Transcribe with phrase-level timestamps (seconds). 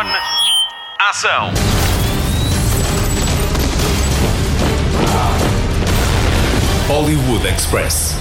[0.00, 0.06] On.
[0.98, 1.52] Ação.
[6.88, 8.19] Hollywood Express.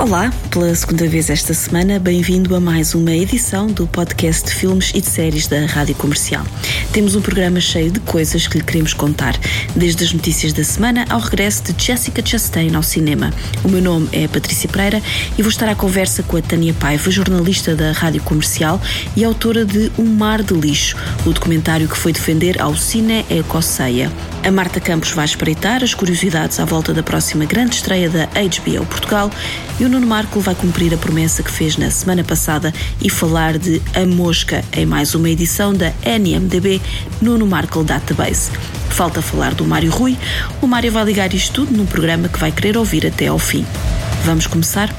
[0.00, 4.92] Olá, pela segunda vez esta semana, bem-vindo a mais uma edição do podcast de filmes
[4.94, 6.46] e de séries da Rádio Comercial.
[6.92, 9.36] Temos um programa cheio de coisas que lhe queremos contar,
[9.74, 13.32] desde as notícias da semana ao regresso de Jessica Chastain ao cinema.
[13.64, 15.02] O meu nome é Patrícia Pereira
[15.36, 18.80] e vou estar à conversa com a Tânia Paiva, jornalista da Rádio Comercial
[19.16, 24.12] e autora de Um Mar de Lixo, o documentário que foi defender ao Cine Ecoceia.
[24.44, 28.86] A Marta Campos vai espreitar as curiosidades à volta da próxima grande estreia da HBO
[28.86, 29.30] Portugal
[29.78, 33.58] e o Nuno Marco vai cumprir a promessa que fez na semana passada e falar
[33.58, 36.80] de A Mosca em mais uma edição da NMDB
[37.20, 38.50] Nuno Marco Database.
[38.88, 40.16] Falta falar do Mário Rui.
[40.62, 43.66] O Mário vai ligar isto tudo num programa que vai querer ouvir até ao fim.
[44.24, 44.94] Vamos começar?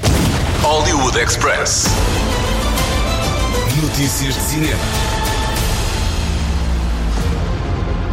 [0.62, 1.85] Hollywood Express.
[3.82, 5.09] Notícias de cinema.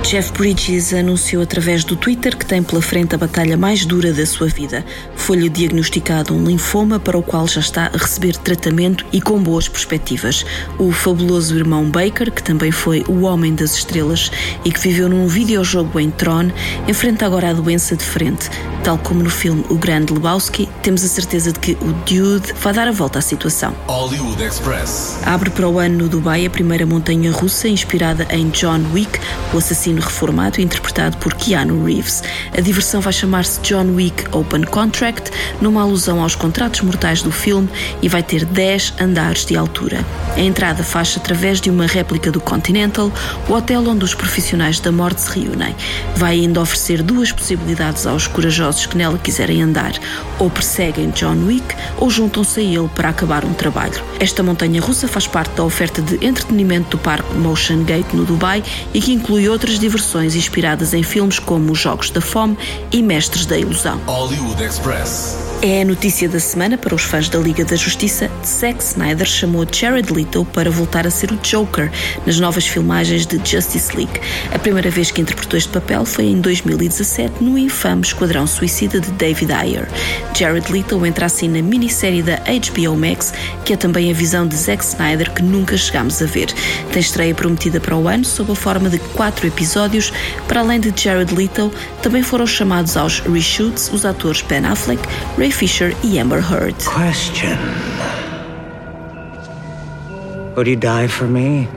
[0.09, 4.25] Jeff Bridges anunciou através do Twitter que tem pela frente a batalha mais dura da
[4.25, 4.85] sua vida.
[5.17, 9.69] Foi-lhe diagnosticado um linfoma para o qual já está a receber tratamento e com boas
[9.69, 10.47] perspectivas.
[10.79, 14.31] O fabuloso irmão Baker, que também foi o Homem das Estrelas
[14.65, 16.53] e que viveu num videojogo em Tron,
[16.87, 18.49] enfrenta agora a doença de frente.
[18.85, 22.73] Tal como no filme O Grande Lebowski, temos a certeza de que o Dude vai
[22.73, 23.75] dar a volta à situação.
[23.89, 25.19] Hollywood Express.
[25.25, 29.19] Abre para o ano no Dubai a primeira montanha russa inspirada em John Wick,
[29.53, 32.23] o assassino reformado interpretado por Keanu Reeves.
[32.57, 35.31] A diversão vai chamar-se John Wick Open Contract,
[35.61, 37.69] numa alusão aos contratos mortais do filme
[38.03, 40.05] e vai ter 10 andares de altura.
[40.37, 43.11] A entrada faz através de uma réplica do Continental,
[43.49, 45.75] o hotel onde os profissionais da morte se reúnem.
[46.17, 49.93] Vai ainda oferecer duas possibilidades aos corajosos que nela quiserem andar:
[50.39, 54.03] ou perseguem John Wick ou juntam-se a ele para acabar um trabalho.
[54.21, 58.63] Esta montanha russa faz parte da oferta de entretenimento do Parque Motion Gate no Dubai
[58.93, 62.57] e que inclui outras diversões inspiradas em filmes como Os Jogos da Fome
[62.93, 64.01] e Mestres da Ilusão.
[64.07, 65.47] Hollywood Express.
[65.63, 68.31] É a notícia da semana para os fãs da Liga da Justiça.
[68.45, 71.91] Zack Snyder chamou Jared Leto para voltar a ser o Joker
[72.27, 74.21] nas novas filmagens de Justice League.
[74.53, 79.11] A primeira vez que interpretou este papel foi em 2017 no infame Esquadrão Suicida de
[79.13, 79.89] David Ayer.
[80.37, 83.33] Jared Leto entra assim na minissérie da HBO Max,
[83.65, 86.53] que é também a visão de Zack Snyder que nunca chegámos a ver.
[86.93, 89.66] Tem estreia prometida para o ano sob a forma de quatro episódios.
[90.47, 91.73] Para além de Jared Leto,
[92.03, 95.03] também foram chamados aos reshoots os atores Ben Affleck,
[95.37, 96.77] Ray Fisher e Amber Heard.
[96.85, 97.57] Question.
[100.57, 101.69] Would you die for me?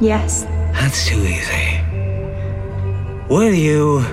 [0.00, 0.46] Yes.
[0.72, 1.80] That's too easy.
[3.28, 4.04] Would you.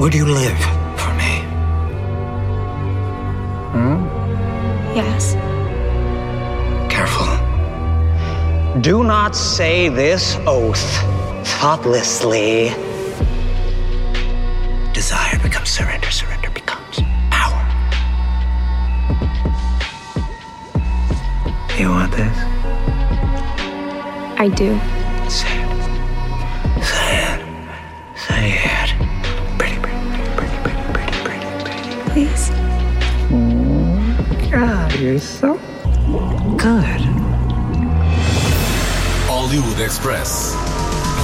[0.00, 0.58] Would you live
[0.96, 1.42] for me?
[3.74, 4.07] Yes.
[8.82, 10.78] Do not say this oath
[11.58, 12.68] thoughtlessly.
[14.92, 17.00] Desire becomes surrender, surrender becomes
[17.30, 17.64] power.
[21.76, 22.38] You want this?
[24.38, 24.78] I do.
[25.28, 26.84] Say it.
[26.84, 27.40] Say it.
[28.16, 29.58] Say it.
[29.58, 29.98] Pretty, pretty,
[30.36, 32.10] pretty, pretty, pretty, pretty, pretty.
[32.10, 32.50] Please.
[33.30, 35.58] Mm, God, you're so
[36.56, 37.17] good.
[39.48, 40.52] Hollywood Express.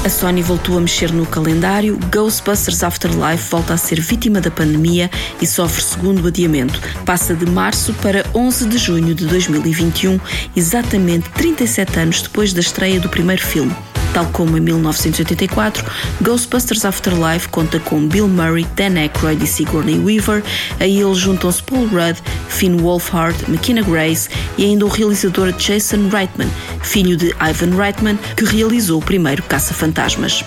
[0.03, 1.99] A Sony voltou a mexer no calendário.
[2.11, 5.11] Ghostbusters Afterlife volta a ser vítima da pandemia
[5.43, 6.81] e sofre segundo adiamento.
[7.05, 10.19] Passa de março para 11 de junho de 2021,
[10.57, 13.77] exatamente 37 anos depois da estreia do primeiro filme.
[14.15, 15.85] Tal como em 1984,
[16.23, 20.41] Ghostbusters Afterlife conta com Bill Murray, Dan Aykroyd e Sigourney Weaver.
[20.79, 26.49] A eles juntam-se Paul Rudd, Finn Wolfhard, McKenna Grace e ainda o realizador Jason Reitman,
[26.81, 30.45] filho de Ivan Reitman, que realizou o primeiro Caça-Fantasmas.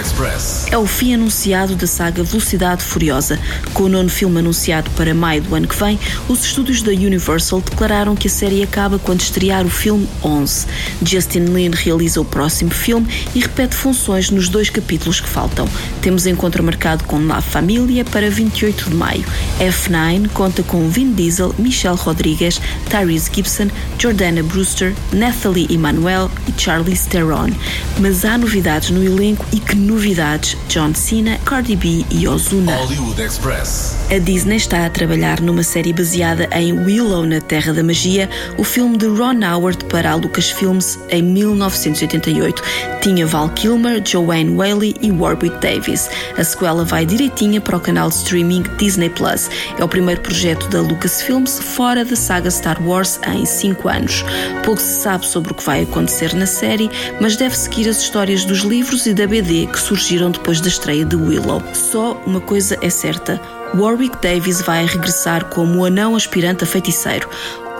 [0.00, 0.66] Express.
[0.70, 3.38] É o fim anunciado da saga Velocidade Furiosa.
[3.74, 7.60] Com o nono filme anunciado para maio do ano que vem, os estúdios da Universal
[7.60, 10.66] declararam que a série acaba quando estrear o filme 11.
[11.02, 15.68] Justin Lin realiza o próximo filme e repete funções nos dois capítulos que faltam.
[16.00, 19.24] Temos encontro marcado com La Família para 28 de maio.
[19.58, 22.58] F9 conta com Vin Diesel, Michelle Rodriguez,
[22.88, 23.68] Tyrese Gibson,
[23.98, 27.50] Jordana Brewster, Nathalie Emmanuel e Charlize Theron.
[27.98, 32.76] Mas há novidades no elenco e que novidades: John Cena, Cardi B e Ozuna.
[32.76, 33.96] Hollywood Express.
[34.10, 38.64] A Disney está a trabalhar numa série baseada em Willow na Terra da Magia, o
[38.64, 42.62] filme de Ron Howard para a Lucasfilms em 1988.
[43.00, 46.08] Tinha Val Kilmer, Joanne Whaley e Warwick Davis.
[46.36, 49.48] A sequela vai direitinha para o canal de streaming Disney Plus.
[49.78, 54.24] É o primeiro projeto da Lucasfilms fora da saga Star Wars em cinco anos.
[54.64, 56.90] Pouco se sabe sobre o que vai acontecer na série,
[57.20, 61.04] mas deve seguir as histórias dos livros e da BD que surgiram depois da estreia
[61.04, 61.62] de Willow.
[61.74, 63.40] Só uma coisa é certa.
[63.74, 67.28] Warwick Davis vai regressar como o anão aspirante a feiticeiro.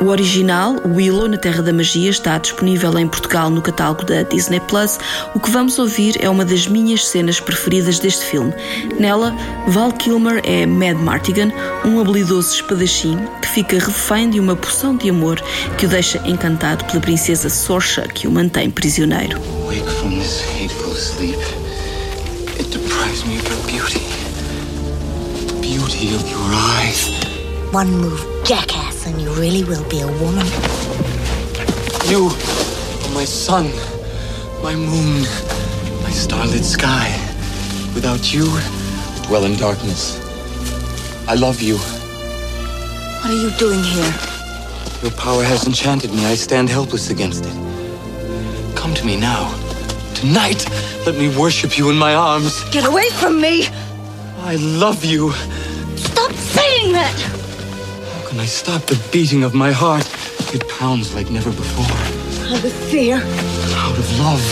[0.01, 4.61] O original, Willow na Terra da Magia, está disponível em Portugal no catálogo da Disney
[4.61, 4.99] Plus.
[5.35, 8.55] O que vamos ouvir é uma das minhas cenas preferidas deste filme.
[8.99, 9.37] Nela,
[9.69, 11.53] Val Kilmer é Mad Martigan,
[11.85, 15.39] um habilidoso espadachim que fica refém de uma poção de amor
[15.77, 19.39] que o deixa encantado pela princesa Sorsha, que o mantém prisioneiro.
[19.67, 21.60] Wake from this.
[25.81, 27.09] Beauty of your eyes.
[27.73, 30.47] One move, jackass, and you really will be a woman.
[32.05, 33.71] You are my sun,
[34.63, 35.23] my moon,
[36.03, 37.09] my starlit sky.
[37.95, 40.21] Without you, I dwell in darkness.
[41.27, 41.77] I love you.
[41.79, 44.13] What are you doing here?
[45.03, 46.27] Your power has enchanted me.
[46.27, 47.55] I stand helpless against it.
[48.77, 49.49] Come to me now.
[50.15, 50.69] Tonight,
[51.07, 52.65] let me worship you in my arms.
[52.71, 53.67] Get away from me!
[54.43, 55.33] I love you.
[56.81, 57.21] Stop saying that!
[58.23, 60.07] How can I stop the beating of my heart?
[60.55, 61.85] It pounds like never before.
[62.55, 63.17] Out of fear.
[63.17, 64.43] Out of love.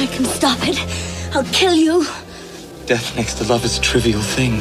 [0.00, 0.78] I can stop it.
[1.34, 2.04] I'll kill you.
[2.86, 4.60] Death next to love is a trivial thing.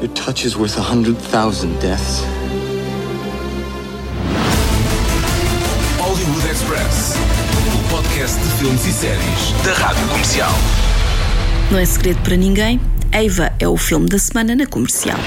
[0.00, 2.24] Your touch is worth a hundred thousand deaths.
[6.00, 7.14] Hollywood Express.
[7.76, 10.97] O podcast de filmes e séries da Rádio Comercial.
[11.70, 12.80] Não é segredo para ninguém,
[13.12, 15.18] Eva é o filme da semana na comercial.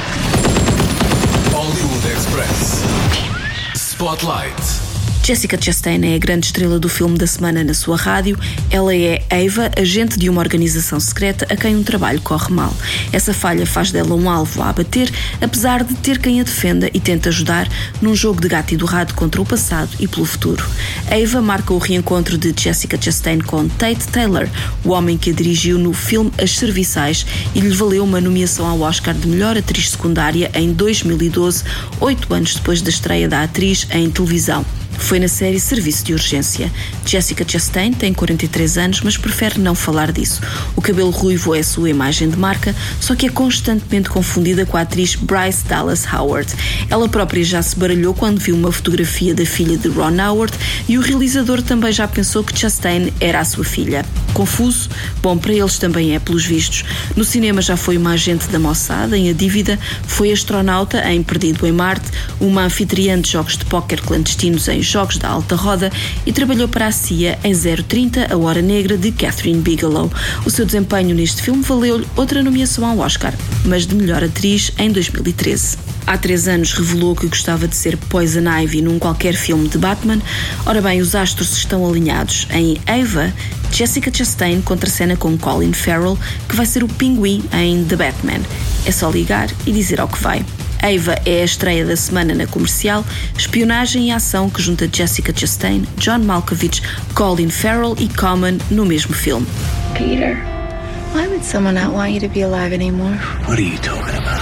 [1.53, 2.81] Hollywood Express.
[3.75, 4.90] Spotlight.
[5.31, 8.37] Jessica Chastain é a grande estrela do filme da semana na sua rádio.
[8.69, 12.75] Ela é Eva, agente de uma organização secreta a quem um trabalho corre mal.
[13.13, 16.99] Essa falha faz dela um alvo a abater, apesar de ter quem a defenda e
[16.99, 17.65] tenta ajudar
[18.01, 20.69] num jogo de gato e do rato contra o passado e pelo futuro.
[21.07, 24.49] Eva marca o reencontro de Jessica Chastain com Tate Taylor,
[24.83, 27.25] o homem que a dirigiu no filme As Serviçais
[27.55, 31.63] e lhe valeu uma nomeação ao Oscar de melhor atriz secundária em 2012,
[32.01, 34.65] oito anos depois da estreia da atriz em televisão.
[34.97, 36.71] Foi na série Serviço de Urgência.
[37.05, 40.41] Jessica Chastain tem 43 anos, mas prefere não falar disso.
[40.75, 44.77] O cabelo ruivo é a sua imagem de marca, só que é constantemente confundida com
[44.77, 46.53] a atriz Bryce Dallas Howard.
[46.89, 50.53] Ela própria já se baralhou quando viu uma fotografia da filha de Ron Howard
[50.87, 54.05] e o realizador também já pensou que Chastain era a sua filha.
[54.33, 54.89] Confuso?
[55.21, 56.85] Bom, para eles também é, pelos vistos.
[57.15, 61.65] No cinema já foi uma agente da Mossad em A Dívida, foi astronauta em Perdido
[61.67, 62.09] em Marte,
[62.39, 65.89] uma anfitriã de jogos de póquer clandestinos em Jogos da Alta Roda
[66.25, 70.11] e trabalhou para a CIA em 030, A Hora Negra, de Catherine Bigelow.
[70.45, 73.33] O seu desempenho neste filme valeu-lhe outra nomeação ao Oscar,
[73.65, 75.77] mas de melhor atriz em 2013.
[76.05, 80.19] Há três anos revelou que gostava de ser Poison Ivy num qualquer filme de Batman.
[80.65, 82.47] Ora bem, os astros estão alinhados.
[82.51, 83.33] Em Ava,
[83.71, 86.17] Jessica Chastain contracena com Colin Farrell,
[86.49, 88.41] que vai ser o pinguim em The Batman.
[88.85, 90.43] É só ligar e dizer ao que vai.
[90.81, 93.05] Ava é a estreia da semana na comercial,
[93.37, 96.81] espionagem e ação que junta Jessica Chastain, John Malkovich,
[97.13, 99.45] Colin Farrell e Common no mesmo filme.
[99.93, 100.35] Peter,
[101.13, 103.15] why would someone not want you to be alive anymore?
[103.45, 104.41] What are you talking about?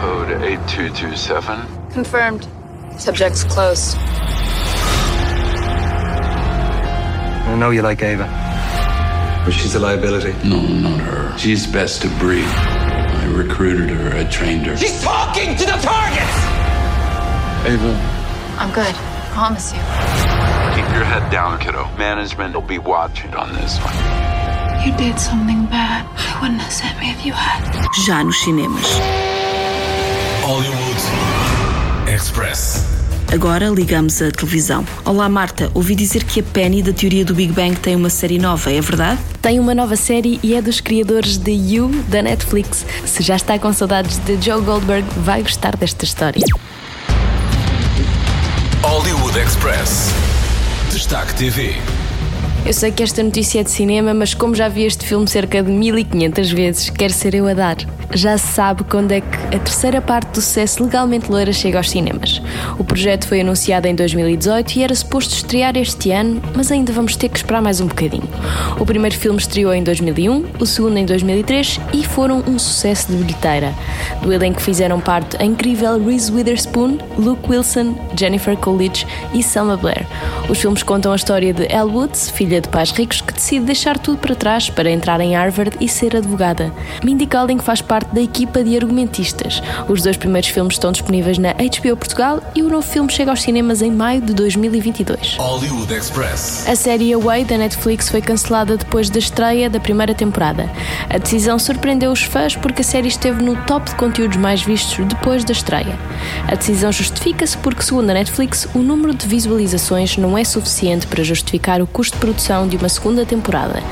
[0.00, 1.92] Code 8227.
[1.92, 2.48] Confirmed.
[2.98, 3.94] Subject's close.
[7.46, 8.49] I know you like Ava.
[9.44, 10.34] But she's a liability.
[10.46, 11.36] No, not her.
[11.38, 12.44] She's best of breed.
[12.44, 14.76] I recruited her, I trained her.
[14.76, 16.36] She's talking to the targets!
[17.66, 17.92] Ava,
[18.58, 18.94] I'm good.
[18.94, 19.78] I Promise you.
[20.74, 21.88] Keep your head down, kiddo.
[21.96, 23.94] Management will be watching on this one.
[24.84, 26.04] You did something bad.
[26.16, 27.62] I wouldn't have sent me if you had.
[28.06, 28.98] Já nos cinemas.
[30.42, 30.90] Hollywood
[32.08, 32.99] Express.
[33.32, 34.84] Agora ligamos a televisão.
[35.04, 38.40] Olá Marta, ouvi dizer que a Penny da teoria do Big Bang tem uma série
[38.40, 39.20] nova, é verdade?
[39.40, 42.84] Tem uma nova série e é dos criadores de You da Netflix.
[43.06, 46.42] Se já está com saudades de Joe Goldberg, vai gostar desta história.
[48.82, 50.10] Hollywood Express.
[50.90, 51.76] Destaque TV.
[52.66, 55.62] Eu sei que esta notícia é de cinema, mas como já vi este filme cerca
[55.62, 57.76] de 1500 vezes, quero ser eu a dar.
[58.12, 61.90] Já se sabe quando é que a terceira parte do sucesso Legalmente Loira chega aos
[61.90, 62.42] cinemas.
[62.78, 67.16] O projeto foi anunciado em 2018 e era suposto estrear este ano, mas ainda vamos
[67.16, 68.28] ter que esperar mais um bocadinho.
[68.78, 73.16] O primeiro filme estreou em 2001, o segundo em 2003 e foram um sucesso de
[73.18, 73.72] bilheteira.
[74.22, 80.06] Do elenco fizeram parte a incrível Reese Witherspoon, Luke Wilson, Jennifer Coolidge e Selma Blair.
[80.48, 83.98] Os filmes contam a história de Elle Woods, filha de pais ricos que decide deixar
[83.98, 86.72] tudo para trás para entrar em Harvard e ser advogada.
[87.04, 89.62] Mindy Kaling faz parte da equipa de argumentistas.
[89.88, 93.42] Os dois primeiros filmes estão disponíveis na HBO Portugal e o novo filme chega aos
[93.42, 95.36] cinemas em maio de 2022.
[95.38, 96.68] Hollywood Express.
[96.68, 100.70] A série Away da Netflix foi cancelada depois da estreia da primeira temporada.
[101.08, 105.04] A decisão surpreendeu os fãs porque a série esteve no top de conteúdos mais vistos
[105.06, 105.98] depois da estreia.
[106.46, 111.22] A decisão justifica-se porque, segundo a Netflix, o número de visualizações não é suficiente para
[111.22, 113.82] justificar o custo de produção de uma segunda temporada.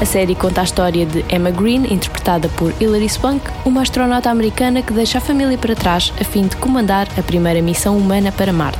[0.00, 4.82] A série conta a história de Emma Green, interpretada por Hilary Swank, uma astronauta americana
[4.82, 8.52] que deixa a família para trás a fim de comandar a primeira missão humana para
[8.52, 8.78] Marte.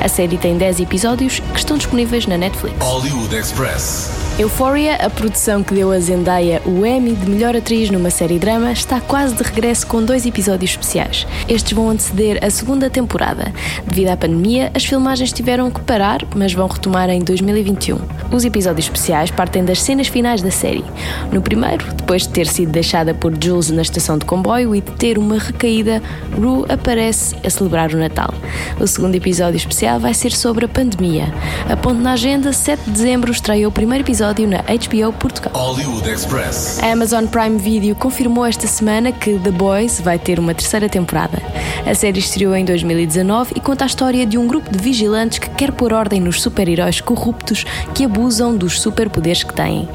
[0.00, 2.76] A série tem 10 episódios que estão disponíveis na Netflix.
[2.80, 4.29] Hollywood Express.
[4.40, 8.72] Euphoria, a produção que deu a Zendaya o Emmy de melhor atriz numa série drama,
[8.72, 11.26] está quase de regresso com dois episódios especiais.
[11.46, 13.52] Estes vão anteceder a segunda temporada.
[13.86, 17.98] Devido à pandemia, as filmagens tiveram que parar, mas vão retomar em 2021.
[18.32, 20.86] Os episódios especiais partem das cenas finais da série.
[21.30, 24.90] No primeiro, depois de ter sido deixada por Jules na estação de comboio e de
[24.92, 26.02] ter uma recaída,
[26.34, 28.32] Rue aparece a celebrar o Natal.
[28.80, 31.26] O segundo episódio especial vai ser sobre a pandemia.
[31.68, 35.52] A ponto na agenda, 7 de dezembro estreia o primeiro episódio na HBO Portugal.
[35.52, 36.78] Hollywood Express.
[36.82, 41.42] A Amazon Prime Video confirmou esta semana que The Boys vai ter uma terceira temporada.
[41.84, 45.50] A série estreou em 2019 e conta a história de um grupo de vigilantes que
[45.50, 49.88] quer pôr ordem nos super-heróis corruptos que abusam dos superpoderes que têm.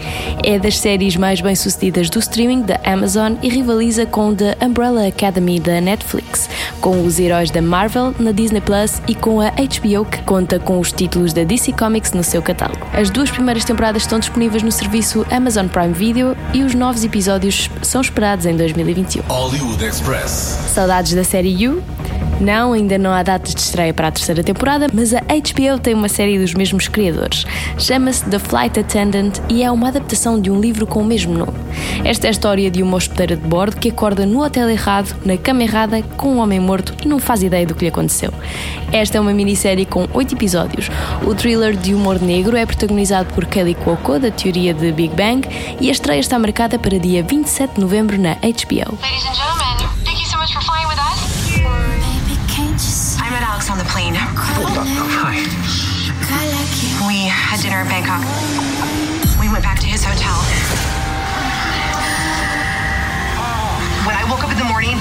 [0.44, 5.60] É das séries mais bem-sucedidas do streaming da Amazon e rivaliza com The Umbrella Academy
[5.60, 6.50] da Netflix,
[6.82, 10.80] com os heróis da Marvel na Disney Plus e com a HBO que conta com
[10.80, 12.86] os títulos da DC Comics no seu catálogo.
[12.94, 17.70] As duas primeiras temporadas estão disponíveis no serviço Amazon Prime Video e os novos episódios
[17.82, 19.24] são esperados em 2021.
[19.28, 20.58] Hollywood Express.
[20.74, 21.82] Saudades da série You?
[22.40, 25.94] Não, ainda não há datas de estreia para a terceira temporada, mas a HBO tem
[25.94, 27.46] uma série dos mesmos criadores.
[27.80, 31.54] Chama-se The Flight Attendant e é uma adaptação de um livro com o mesmo nome.
[32.04, 35.38] Esta é a história de uma hospedeira de bordo que acorda no hotel errado, na
[35.38, 38.34] cama errada, com um homem morto e não faz ideia do que lhe aconteceu.
[38.92, 40.90] Esta é uma minissérie com oito episódios.
[41.26, 45.48] O thriller de humor negro é protagonizado por Kelly Cuoco, da teoria de Big Bang,
[45.80, 48.98] e a estreia está marcada para dia 27 de novembro na HBO.
[53.76, 54.16] On the plane.
[54.16, 55.36] Hi.
[57.08, 58.24] We had dinner in Bangkok.
[59.36, 60.40] We went back to his hotel.
[64.08, 64.96] When I woke up in the morning,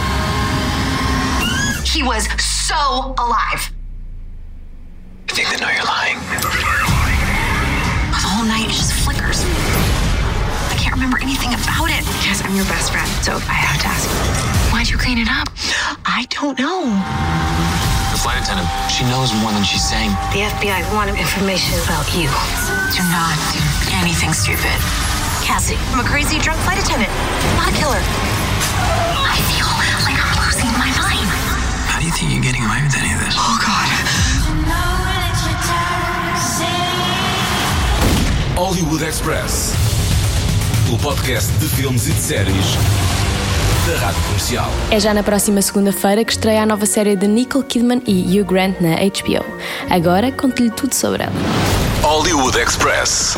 [1.86, 3.70] he was so alive.
[5.30, 6.18] I think they know you're lying.
[8.10, 9.46] The whole night it just flickers.
[9.46, 12.02] I can't remember anything about it.
[12.26, 14.10] Yes, I'm your best friend, so I have to ask.
[14.72, 15.48] Why'd you clean it up?
[16.04, 17.83] I don't know.
[18.24, 20.08] The flight attendant, she knows more than she's saying.
[20.32, 22.32] The FBI wanted information about you.
[22.88, 23.60] Do not do
[24.00, 24.80] anything stupid.
[25.44, 27.12] Cassie, I'm a crazy drunk flight attendant,
[27.60, 28.00] not a killer.
[28.00, 29.68] I feel
[30.08, 31.28] like I'm losing my mind.
[31.84, 33.36] How do you think you're getting away with any of this?
[33.36, 33.92] Oh, God.
[38.56, 39.76] Hollywood Express.
[40.90, 42.64] O podcast de filmes e de séries
[43.86, 44.70] da Rádio Comercial.
[44.90, 48.46] É já na próxima segunda-feira que estreia a nova série de Nicole Kidman e Hugh
[48.46, 49.44] Grant na HBO.
[49.90, 51.32] Agora conto-lhe tudo sobre ela.
[52.02, 53.36] Hollywood Express.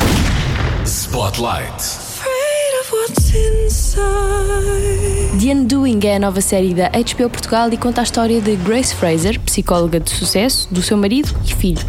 [0.85, 2.06] Spotlight.
[5.39, 8.95] The Undoing é a nova série da HBO Portugal e conta a história de Grace
[8.95, 11.85] Fraser, psicóloga de sucesso, do seu marido e filho.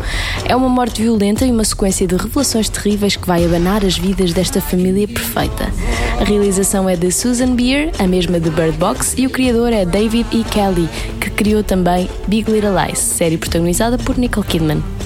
[0.46, 4.34] É uma morte violenta e uma sequência de revelações terríveis que vai abanar as vidas
[4.34, 5.72] desta família perfeita.
[6.20, 9.86] A realização é de Susan Beer, a mesma de Bird Box, e o criador é
[9.86, 10.44] David E.
[10.44, 14.97] Kelly, que criou também Big Little Lies, série protagonizada por Nicole Kidman.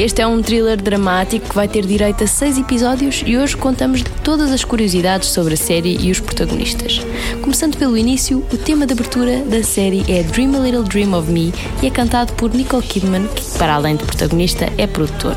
[0.00, 4.02] Este é um thriller dramático que vai ter direito a seis episódios e hoje contamos
[4.24, 7.02] todas as curiosidades sobre a série e os protagonistas.
[7.42, 11.30] Começando pelo início, o tema de abertura da série é Dream a Little Dream of
[11.30, 11.52] Me
[11.82, 15.36] e é cantado por Nicole Kidman, que, para além de protagonista, é produtora.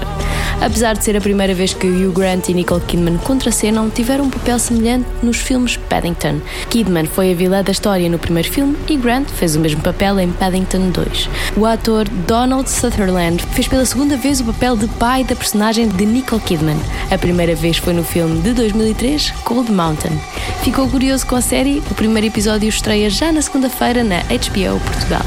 [0.63, 4.29] Apesar de ser a primeira vez que Hugh Grant e Nicole Kidman contracenam, tiveram um
[4.29, 6.39] papel semelhante nos filmes Paddington.
[6.69, 10.17] Kidman foi a vilã da história no primeiro filme e Grant fez o mesmo papel
[10.21, 11.29] em Paddington 2.
[11.57, 16.05] O ator Donald Sutherland fez pela segunda vez o papel de pai da personagem de
[16.05, 16.79] Nicole Kidman.
[17.11, 20.17] A primeira vez foi no filme de 2003, Cold Mountain.
[20.63, 21.83] Ficou curioso com a série?
[21.91, 25.25] O primeiro episódio estreia já na segunda-feira na HBO Portugal.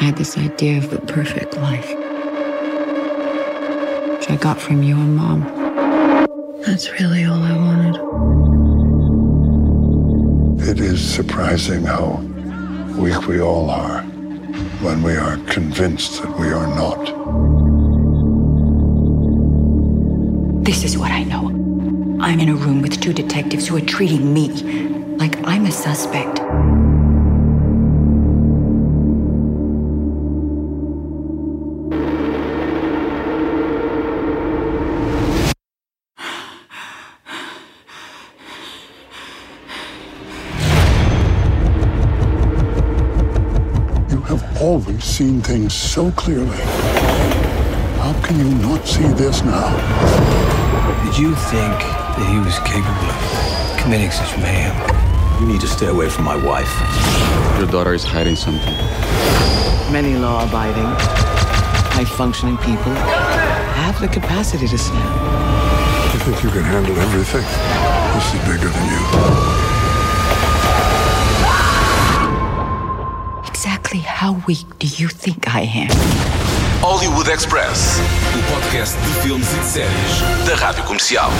[0.00, 2.05] I had this idea of the perfect life.
[4.26, 5.42] Which I got from you and Mom.
[6.66, 7.94] That's really all I wanted.
[10.68, 12.16] It is surprising how
[12.98, 14.02] weak we all are
[14.82, 17.04] when we are convinced that we are not.
[20.64, 21.46] This is what I know.
[22.20, 24.48] I'm in a room with two detectives who are treating me
[25.18, 26.40] like I'm a suspect.
[44.96, 46.56] Always seen things so clearly.
[48.00, 49.68] How can you not see this now?
[51.04, 51.76] Did you think
[52.16, 54.72] that he was capable of committing such mayhem?
[55.40, 56.72] You need to stay away from my wife.
[57.58, 58.74] Your daughter is hiding something.
[59.92, 60.90] Many law abiding,
[61.92, 62.94] high functioning people
[63.76, 64.96] have the capacity to sin.
[66.12, 67.44] You think you can handle everything?
[68.14, 69.75] This is bigger than you.
[73.86, 75.88] Exactly how weak do you think I am?
[76.80, 78.00] Hollywood Express,
[78.34, 81.30] o podcast de filmes e de séries da Rádio Comercial.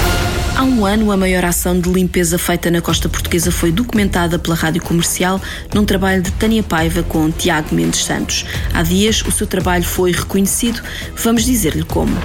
[0.56, 4.54] Há um ano, a maior ação de limpeza feita na costa portuguesa foi documentada pela
[4.54, 5.40] Rádio Comercial
[5.74, 8.44] num trabalho de Tânia Paiva com Tiago Mendes Santos.
[8.72, 10.80] Há dias, o seu trabalho foi reconhecido.
[11.16, 12.16] Vamos dizer-lhe como.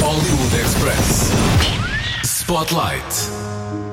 [0.00, 1.32] Hollywood Express.
[2.22, 3.43] Spotlight.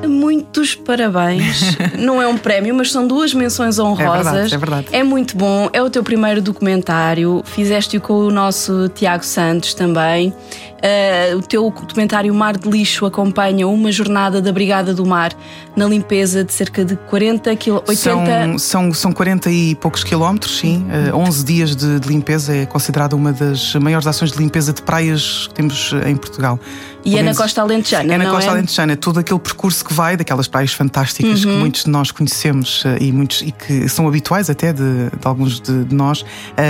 [0.07, 1.77] Muitos parabéns.
[1.97, 4.27] Não é um prémio, mas são duas menções honrosas.
[4.27, 4.87] É verdade, é verdade.
[4.91, 5.69] É muito bom.
[5.73, 7.41] É o teu primeiro documentário.
[7.45, 10.33] Fizeste-o com o nosso Tiago Santos também.
[10.81, 15.31] Uh, o teu documentário Mar de Lixo acompanha uma jornada da Brigada do Mar
[15.75, 17.75] na limpeza de cerca de 40 km.
[17.87, 17.95] 80...
[17.95, 20.83] São, são, são 40 e poucos quilómetros, sim.
[21.11, 22.55] Uh, 11 dias de, de limpeza.
[22.55, 26.59] É considerada uma das maiores ações de limpeza de praias que temos em Portugal.
[27.03, 28.53] E é na Costa Alentejana, É na Costa é?
[28.53, 28.95] Alentejana.
[28.95, 31.51] Todo aquele percurso que vai daquelas praias fantásticas Uhum.
[31.51, 35.25] que muitos de nós conhecemos uh, e, muitos, e que são habituais até de, de
[35.27, 36.23] alguns de, de nós,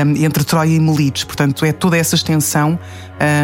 [0.06, 1.24] um, entre Troia e Melides.
[1.24, 2.80] Portanto, é toda essa extensão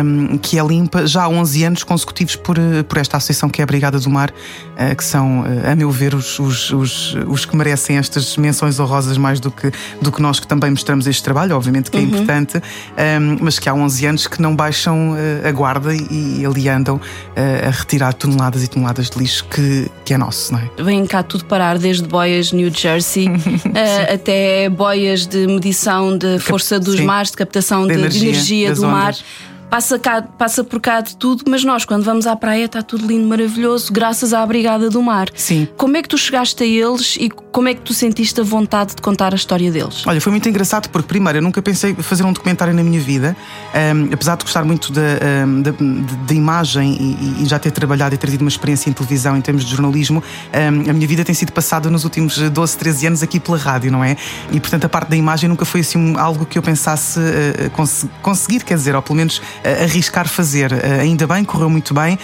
[0.03, 2.57] um, que é limpa já há 11 anos consecutivos por,
[2.87, 5.91] por esta associação que é a Brigada do Mar, uh, que são, uh, a meu
[5.91, 10.21] ver, os, os, os, os que merecem estas menções honrosas mais do que, do que
[10.21, 12.07] nós que também mostramos este trabalho, obviamente que é Uhum.
[12.07, 16.45] importante, um, mas que há 11 anos que não baixam uh, a guarda e, e
[16.45, 20.59] ali andam uh, a retirar toneladas e toneladas de lixo que, que é nosso, não
[20.59, 20.83] é?
[20.83, 23.27] Vem cá tudo parar, desde boias New Jersey
[23.75, 27.03] eh, até boias de medição de força dos sim.
[27.03, 29.15] mares, de captação de, de energia, energia do mar.
[29.69, 33.05] Passa, cá, passa por cá de tudo, mas nós, quando vamos à praia, está tudo
[33.05, 35.27] lindo, maravilhoso, graças à Brigada do Mar.
[35.35, 35.67] Sim.
[35.75, 38.95] Como é que tu chegaste a eles e como é que tu sentiste a vontade
[38.95, 40.07] de contar a história deles?
[40.07, 43.35] Olha, foi muito engraçado porque, primeiro, eu nunca pensei fazer um documentário na minha vida,
[43.93, 45.01] um, apesar de gostar muito da,
[45.61, 45.71] da,
[46.25, 46.93] da imagem
[47.39, 49.71] e, e já ter trabalhado e ter tido uma experiência em televisão em termos de
[49.71, 53.57] jornalismo, um, a minha vida tem sido passada nos últimos 12, 13 anos aqui pela
[53.57, 54.15] rádio, não é?
[54.49, 58.05] E, portanto, a parte da imagem nunca foi assim algo que eu pensasse uh, cons-
[58.21, 60.71] conseguir, quer dizer, ou pelo menos arriscar fazer.
[61.01, 62.17] Ainda bem, correu muito bem.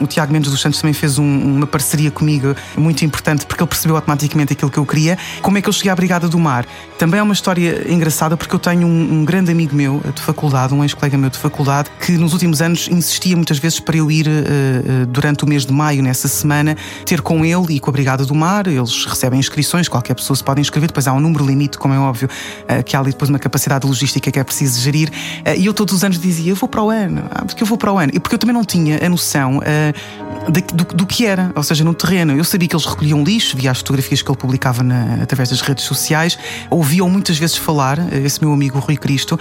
[0.00, 3.68] O Tiago Mendes dos Santos também fez um- uma parceria comigo muito importante porque ele
[3.68, 5.18] percebeu automaticamente aquilo que eu queria.
[5.42, 6.66] Como é que eu cheguei à Brigada do Mar?
[6.98, 10.82] Também é uma história engraçada porque eu tenho um, grande amigo meu de faculdade, um
[10.82, 14.30] ex-colega meu de faculdade, que nos últimos anos insistia muitas vezes para eu ir uh,
[14.30, 18.24] uh, durante o mês de maio, nessa semana, ter com ele e com a Brigada
[18.24, 18.66] do Mar.
[18.66, 21.98] Eles recebem inscrições, qualquer pessoa se pode inscrever, depois há um número limite, como é
[21.98, 25.10] óbvio, uh, que há ali depois uma capacidade logística que é preciso gerir.
[25.56, 27.92] E eu todos os anos dizia: vou para o ano, ah, porque eu vou para
[27.92, 28.10] o ano.
[28.14, 31.62] E porque eu também não tinha a noção uh, de- do, do que era, ou
[31.62, 32.34] seja, no terreno.
[32.36, 35.60] Eu sabia que eles recolhiam lixo, via as fotografias que ele publicava na- através das
[35.60, 36.38] redes sociais,
[36.70, 39.38] ouviam muitas vezes falar, uh, esse meu amigo Rui Cristo,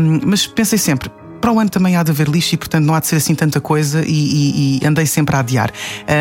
[0.00, 1.10] um, mas pensei sempre.
[1.44, 3.34] Para o ano também há de haver lixo e, portanto, não há de ser assim
[3.34, 5.70] tanta coisa e, e- e andei sempre a adiar.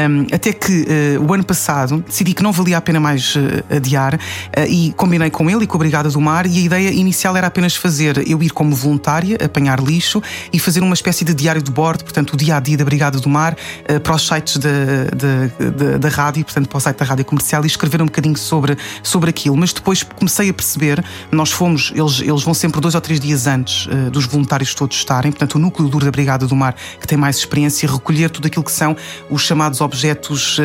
[0.10, 0.82] Um, até que
[1.18, 3.40] uh, o ano passado decidi que não valia a pena mais uh,
[3.74, 4.20] adiar uh,
[4.68, 6.46] e combinei com ele e com a Brigada do Mar.
[6.46, 10.82] E a ideia inicial era apenas fazer eu ir como voluntária, apanhar lixo e fazer
[10.82, 13.56] uma espécie de diário de bordo, portanto, o dia a dia da Brigada do Mar,
[14.04, 14.70] para os sites da,
[15.16, 18.78] da, da, rádio, portanto, para o site da rádio comercial e escrever um bocadinho sobre,
[19.02, 19.56] sobre aquilo.
[19.56, 23.48] Mas depois comecei a perceber, nós fomos, eles, eles vão sempre dois ou três dias
[23.48, 27.18] antes dos voluntários todos estarem portanto, o núcleo duro da Brigada do Mar, que tem
[27.18, 28.96] mais experiência, recolher tudo aquilo que são
[29.30, 30.58] os chamados objetos,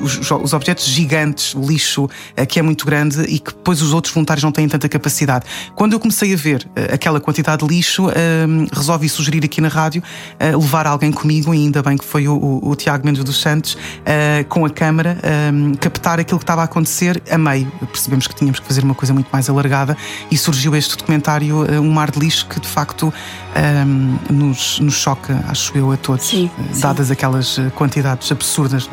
[0.00, 2.08] os, os objetos gigantes, o lixo,
[2.48, 5.44] que é muito grande e que depois os outros voluntários não têm tanta capacidade.
[5.74, 8.08] Quando eu comecei a ver aquela quantidade de lixo,
[8.72, 10.02] resolvi sugerir aqui na rádio
[10.40, 13.76] levar alguém comigo, e ainda bem que foi o, o, o Tiago Mendes dos Santos,
[14.48, 15.18] com a câmara,
[15.80, 17.70] captar aquilo que estava a acontecer a meio.
[17.92, 19.96] Percebemos que tínhamos que fazer uma coisa muito mais alargada
[20.30, 23.12] e surgiu este documentário, Um Mar de Lixo, que de facto
[24.30, 27.12] nos, nos choca, acho eu, a todos, sim, dadas sim.
[27.12, 28.88] aquelas quantidades absurdas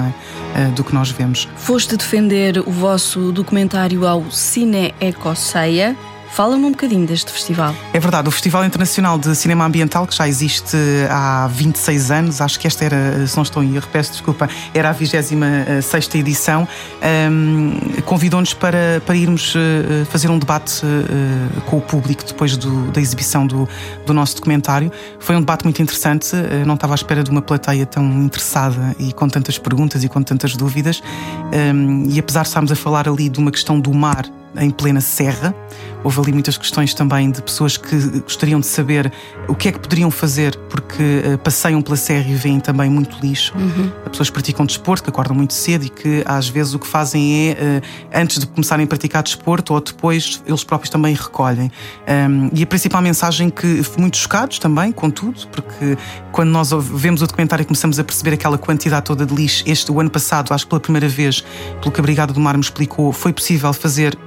[0.55, 0.65] é?
[0.71, 1.47] do que nós vemos.
[1.55, 5.95] Foste defender o vosso documentário ao Cine Ecoceia.
[6.37, 7.73] Fala-me um bocadinho deste festival.
[7.91, 10.77] É verdade, o Festival Internacional de Cinema Ambiental, que já existe
[11.09, 14.91] há 26 anos, acho que esta era, se não estou em erro, peço desculpa, era
[14.91, 15.31] a 26
[16.13, 16.67] edição,
[17.31, 19.55] um, convidou-nos para, para irmos
[20.11, 20.83] fazer um debate
[21.65, 23.67] com o público depois do, da exibição do,
[24.05, 24.91] do nosso documentário.
[25.19, 26.35] Foi um debate muito interessante,
[26.67, 30.21] não estava à espera de uma plateia tão interessada e com tantas perguntas e com
[30.21, 31.01] tantas dúvidas.
[31.73, 35.01] Um, e apesar de estarmos a falar ali de uma questão do mar em plena
[35.01, 35.55] serra.
[36.03, 39.11] Houve ali muitas questões também de pessoas que gostariam de saber
[39.47, 43.17] o que é que poderiam fazer, porque uh, passeiam pela serra e veem também muito
[43.19, 43.53] lixo.
[43.57, 43.89] Uhum.
[44.09, 47.49] Pessoas que praticam desporto, que acordam muito cedo e que às vezes o que fazem
[47.49, 51.71] é, uh, antes de começarem a praticar desporto ou depois, eles próprios também recolhem.
[52.07, 55.97] Um, e a principal mensagem que fui muito chocados também, com tudo, porque
[56.31, 59.91] quando nós vemos o documentário e começamos a perceber aquela quantidade toda de lixo, este
[59.91, 61.43] o ano passado, acho que pela primeira vez,
[61.81, 64.17] pelo que a Brigada do Mar me explicou, foi possível fazer.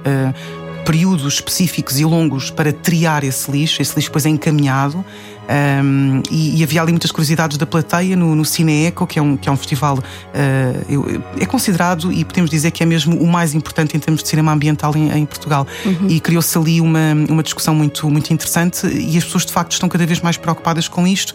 [0.85, 5.05] Períodos específicos e longos para triar esse lixo, esse lixo depois é encaminhado.
[5.51, 9.21] Um, e, e, havia ali muitas curiosidades da plateia no, no Cine Eco, que é
[9.21, 13.17] um, que é um festival, uh, eu, é considerado e podemos dizer que é mesmo
[13.17, 15.67] o mais importante em termos de cinema ambiental em, em Portugal.
[15.85, 16.07] Uhum.
[16.07, 19.89] E criou-se ali uma, uma discussão muito, muito interessante e as pessoas de facto estão
[19.89, 21.33] cada vez mais preocupadas com isto.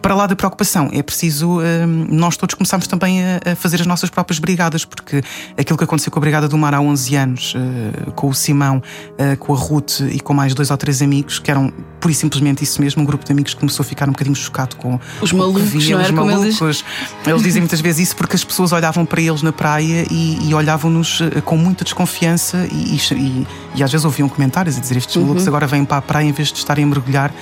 [0.00, 4.10] Para lá da preocupação, é preciso um, nós todos começarmos também a, fazer as nossas
[4.10, 5.22] próprias brigadas, porque
[5.58, 8.78] aquilo que aconteceu com a Brigada do Mar há 11 anos, uh, com o Simão,
[8.78, 12.14] uh, com a Ruth e com mais dois ou três amigos, que eram pura e
[12.14, 14.98] simplesmente isso mesmo, um grupo de amigos que começou a ficar um bocadinho chocado com
[15.20, 16.60] os malucos, via, os malucos.
[16.60, 16.84] Eles...
[17.26, 17.42] eles...
[17.42, 21.20] dizem muitas vezes isso porque as pessoas olhavam para eles na praia e, e olhavam-nos
[21.44, 25.22] com muita desconfiança e, e, e, às vezes ouviam comentários a dizer estes Uhum.
[25.22, 27.32] malucos agora vêm para a praia em vez de estarem a mergulhar,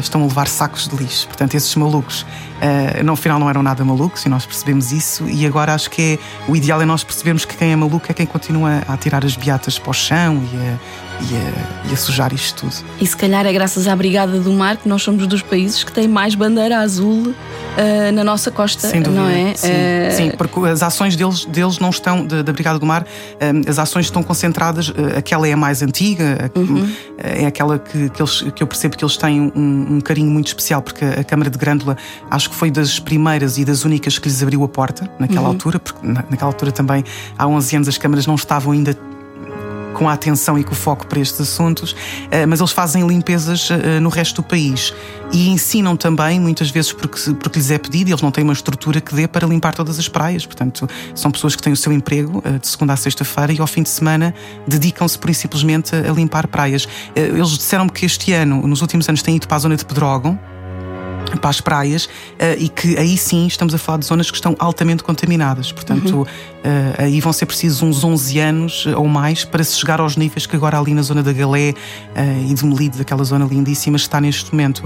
[0.00, 1.26] estão a levar sacos de lixo.
[1.26, 5.46] Portanto, esses malucos uh, no final não eram nada malucos e nós percebemos isso e
[5.46, 6.18] agora acho que é
[6.50, 9.36] o ideal é nós percebermos que quem é maluco é quem continua a tirar as
[9.36, 10.78] beatas para o chão e a,
[11.20, 12.84] e a, e a sujar isto tudo.
[13.00, 15.92] E se calhar é graças à Brigada do Mar que nós somos dos países que
[15.92, 17.28] têm mais bandeira azul
[17.76, 19.22] uh, na nossa costa, Sem dúvida.
[19.22, 19.54] não é?
[19.54, 20.16] Sim, uh...
[20.16, 23.78] sim, porque as ações deles, deles não estão, da, da Brigada do Mar, um, as
[23.78, 26.90] ações estão concentradas, uh, aquela é a mais antiga, uhum.
[27.18, 30.48] é aquela que, que, eles, que eu percebo que eles têm um, um, carinho muito
[30.48, 31.96] especial, porque a Câmara de Grândola
[32.30, 35.46] acho que foi das primeiras e das únicas que lhes abriu a porta naquela Uhum.
[35.48, 37.04] altura, porque na, naquela altura também,
[37.38, 38.96] há 11 anos, as câmaras não estavam ainda
[39.94, 41.96] com a atenção e com o foco para estes assuntos,
[42.46, 43.70] mas eles fazem limpezas
[44.02, 44.92] no resto do país
[45.32, 49.00] e ensinam também, muitas vezes porque, porque lhes é pedido, eles não têm uma estrutura
[49.00, 52.42] que dê para limpar todas as praias, portanto, são pessoas que têm o seu emprego
[52.60, 54.34] de segunda a sexta-feira e ao fim de semana
[54.68, 56.86] dedicam-se por simplesmente a limpar praias.
[57.14, 60.38] Eles disseram-me que este ano, nos últimos anos, têm ido para a zona de Pedrógão
[61.40, 62.08] para as praias uh,
[62.58, 65.72] e que aí sim estamos a falar de zonas que estão altamente contaminadas.
[65.72, 66.22] Portanto, Uhum.
[66.22, 66.26] uh,
[66.98, 70.54] aí vão ser precisos uns 11 anos ou mais para se chegar aos níveis que
[70.56, 71.70] agora ali na zona da Galé
[72.16, 74.82] uh, e de Melide, daquela zona lindíssima, está neste momento.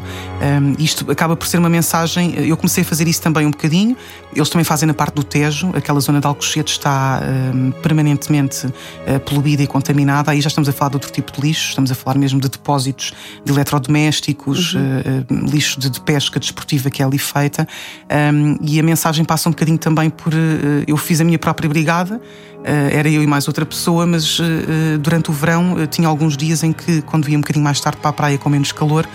[0.78, 2.34] Isto acaba por ser uma mensagem.
[2.36, 3.96] Eu comecei a fazer isso também um bocadinho.
[4.34, 7.20] Eles também fazem na parte do Tejo, aquela zona de Alcochete está
[7.82, 8.66] permanentemente
[9.26, 10.30] poluída e contaminada.
[10.30, 12.48] Aí já estamos a falar de outro tipo de lixo, estamos a falar mesmo de
[12.48, 13.12] depósitos
[13.44, 15.46] de eletrodomésticos, Uhum.
[15.46, 17.66] lixo de, de pesca desportiva que é ali feita.
[18.32, 20.32] Um, e a mensagem passa um bocadinho também por.
[20.32, 22.62] Uh, eu fiz a minha própria brigada, uh,
[22.92, 24.44] era eu e mais outra pessoa, mas uh,
[25.00, 28.10] durante o verão tinha alguns dias em que, quando ia um bocadinho mais tarde para
[28.10, 29.06] a praia com menos calor,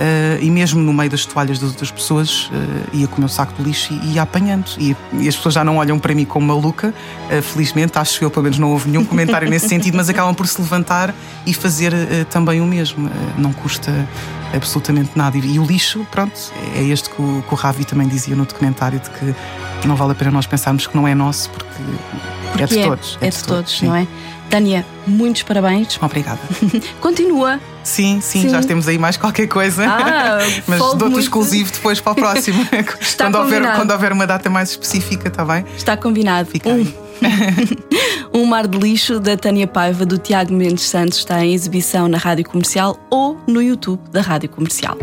[0.00, 3.28] Uh, e mesmo no meio das toalhas das outras pessoas, uh, ia com o meu
[3.28, 4.70] saco de lixo e ia apanhando.
[4.78, 6.94] E, e, as pessoas já não olham para mim como maluca,
[7.28, 10.34] uh, felizmente, acho que eu pelo menos não houve nenhum comentário nesse sentido, mas acabam
[10.34, 11.92] por se levantar e fazer
[12.30, 13.10] também o mesmo.
[13.36, 14.08] não custa
[14.54, 15.36] absolutamente nada.
[15.36, 16.32] E, e, o lixo, pronto,
[16.74, 19.34] é este que o, que o Ravi também dizia no documentário, de que
[19.86, 21.82] não vale a pena nós pensarmos que não é nosso, porque,
[22.48, 23.18] porque é de todos.
[23.20, 24.06] É, de, de todos, todos não é?
[24.48, 25.98] Tânia, muitos parabéns.
[26.02, 26.40] Obrigada.
[27.00, 27.60] Continua.
[27.82, 29.84] Sim, sim, sim, já temos aí mais qualquer coisa.
[29.86, 31.20] Ah, Mas dou-te muito...
[31.20, 32.66] exclusivo depois para o próximo.
[33.00, 33.64] Está quando, combinado.
[33.64, 35.64] houver, quando houver uma data mais específica, está bem?
[35.76, 36.48] Está combinado.
[36.48, 36.86] Fica um.
[38.32, 42.18] um Mar de Lixo da Tânia Paiva, do Tiago Mendes Santos, está em exibição na
[42.18, 44.96] Rádio Comercial ou no YouTube da Rádio Comercial.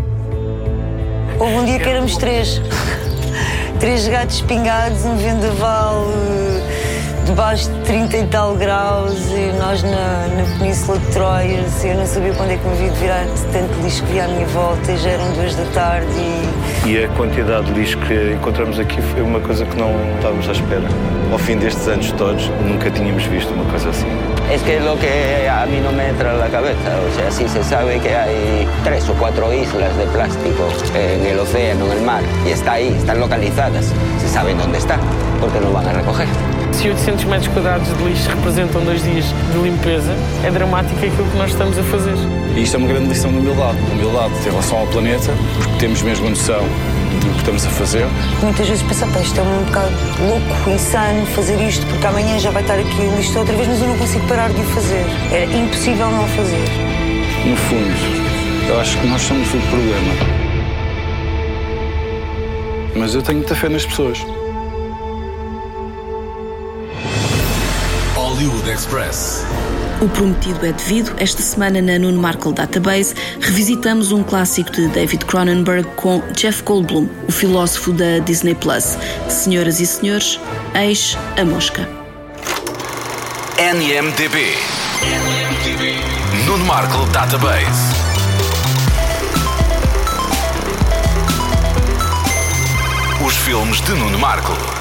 [1.39, 2.61] Houve um dia que éramos três.
[3.79, 6.07] Três gatos espingados, um vendaval
[7.37, 11.61] debaixo de 30 e tal graus e nós na, na Península de Troia.
[11.61, 14.25] Assim, eu não sabia quando é que me havia de virar tanto lixo que via
[14.25, 17.97] à minha volta e já eram duas da tarde e E a quantidade de lixo
[17.99, 20.87] que encontramos aqui foi uma coisa que não estávamos à espera.
[21.31, 24.07] Ao fim destes anos todos, nunca tínhamos visto uma coisa assim.
[24.49, 26.89] Es que lo que a mí no me entra en la cabeza.
[27.05, 30.63] O sea, sí se sabe que hay tres o cuatro islas de plástico
[31.41, 33.91] océano, en el mar, y está ahí, están localizadas.
[34.21, 34.97] Se sabe dónde está,
[35.41, 36.57] porque no van a recoger.
[36.73, 41.37] Se 800 metros quadrados de lixo representam dois dias de limpeza, é dramático aquilo que
[41.37, 42.15] nós estamos a fazer.
[42.55, 43.77] E isto é uma grande lição de humildade.
[43.91, 48.05] Humildade em relação ao planeta, porque temos mesmo a noção do que estamos a fazer.
[48.43, 49.91] muitas vezes pensa, pá, isto é um bocado
[50.27, 53.81] louco, insano fazer isto, porque amanhã já vai estar aqui o lixo outra vez, mas
[53.81, 55.05] eu não consigo parar de o fazer.
[55.31, 56.65] Era impossível não fazer.
[57.45, 60.37] No fundo, eu acho que nós somos o problema.
[62.95, 64.25] Mas eu tenho muita fé nas pessoas.
[68.37, 69.43] Hollywood Express.
[69.99, 71.11] O prometido é devido.
[71.17, 77.09] Esta semana na Nuno Markle Database revisitamos um clássico de David Cronenberg com Jeff Goldblum,
[77.27, 78.95] o filósofo da Disney Plus.
[79.27, 80.39] Senhoras e senhores,
[80.75, 81.89] eis a mosca.
[83.57, 84.53] NMDB.
[86.45, 87.65] Nuno Markle Database.
[93.25, 94.76] Os filmes de Nuno Markle.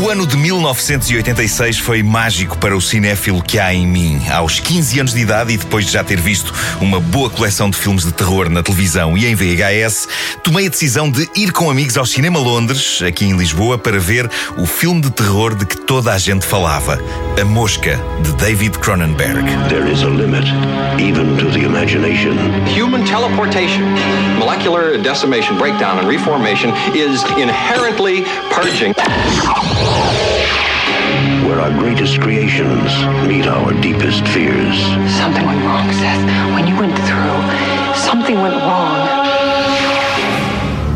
[0.00, 4.22] O ano de 1986 foi mágico para o cinéfilo que há em mim.
[4.30, 7.76] Aos 15 anos de idade e depois de já ter visto uma boa coleção de
[7.76, 10.08] filmes de terror na televisão e em VHS,
[10.42, 14.30] tomei a decisão de ir com amigos ao Cinema Londres, aqui em Lisboa, para ver
[14.56, 16.98] o filme de terror de que toda a gente falava:
[17.38, 19.44] A Mosca, de David Cronenberg.
[19.68, 20.46] There is a limit,
[20.98, 22.38] even to the imagination.
[22.74, 23.84] Human teleportation,
[24.38, 28.94] molecular decimation, breakdown, and reformation is inherently purging.
[31.46, 32.90] Where our greatest creations
[33.26, 34.78] meet our deepest fears.
[35.18, 36.24] Something went wrong, Seth.
[36.54, 39.09] When you went through, something went wrong.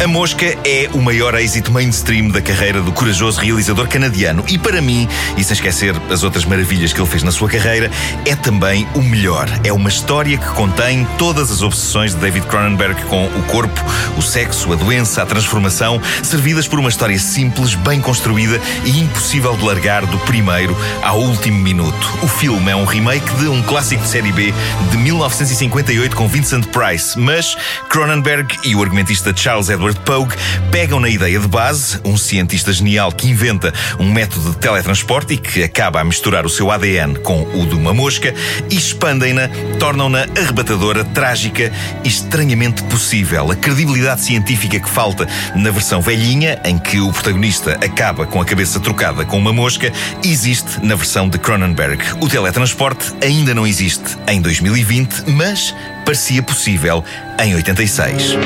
[0.03, 4.83] A Mosca é o maior êxito mainstream da carreira do corajoso realizador canadiano e, para
[4.83, 7.91] mim, e sem esquecer as outras maravilhas que ele fez na sua carreira,
[8.27, 9.49] é também o melhor.
[9.63, 13.81] É uma história que contém todas as obsessões de David Cronenberg com o corpo,
[14.19, 19.57] o sexo, a doença, a transformação, servidas por uma história simples, bem construída e impossível
[19.57, 22.19] de largar do primeiro ao último minuto.
[22.21, 24.53] O filme é um remake de um clássico de série B
[24.91, 27.57] de 1958 com Vincent Price, mas
[27.89, 30.35] Cronenberg e o argumentista Charles Edward Pogue
[30.71, 35.37] pegam na ideia de base, um cientista genial que inventa um método de teletransporte e
[35.37, 38.35] que acaba a misturar o seu ADN com o de uma mosca
[38.71, 43.51] e expandem-na, tornam-na arrebatadora, trágica e estranhamente possível.
[43.51, 48.45] A credibilidade científica que falta na versão velhinha, em que o protagonista acaba com a
[48.45, 49.93] cabeça trocada com uma mosca,
[50.25, 52.03] existe na versão de Cronenberg.
[52.21, 57.03] O teletransporte ainda não existe em 2020, mas parecia possível
[57.39, 58.35] em 86.
[58.35, 58.39] I'm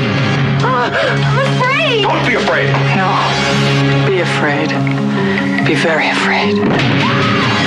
[1.39, 2.01] afraid.
[2.01, 2.69] Don't be afraid.
[2.95, 4.07] No.
[4.07, 4.69] Be afraid.
[5.65, 7.58] Be very afraid.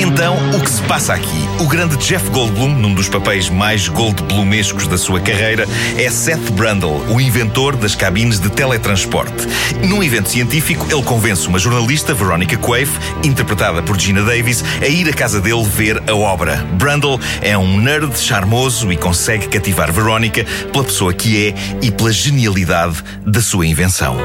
[0.00, 1.48] Então, o que se passa aqui?
[1.58, 7.02] O grande Jeff Goldblum, num dos papéis mais Goldblumescos da sua carreira, é Seth Brundle,
[7.12, 9.48] o inventor das cabines de teletransporte.
[9.88, 15.08] Num evento científico, ele convence uma jornalista, Veronica Quaife, interpretada por Gina Davis, a ir
[15.08, 16.64] à casa dele ver a obra.
[16.74, 22.12] Brundle é um nerd charmoso e consegue cativar Veronica pela pessoa que é e pela
[22.12, 24.16] genialidade da sua invenção.